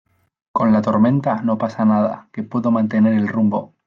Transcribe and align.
con 0.51 0.71
la 0.73 0.81
tormenta 0.81 1.43
no 1.43 1.59
pasa 1.59 1.85
nada, 1.85 2.27
que 2.33 2.41
puedo 2.41 2.71
mantener 2.71 3.13
el 3.13 3.27
rumbo. 3.27 3.75